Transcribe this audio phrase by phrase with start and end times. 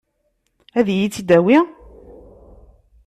[0.79, 1.57] Ad iyi-tt-id-tawi?